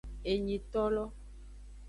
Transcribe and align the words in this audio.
Enyitolo. 0.31 1.05